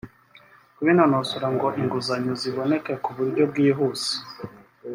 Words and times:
kubinonosora 0.75 1.47
ngo 1.55 1.67
inguzanyo 1.81 2.33
ziboneke 2.41 2.93
ku 3.03 3.09
buryo 3.17 3.43
bwihuse 3.51 4.11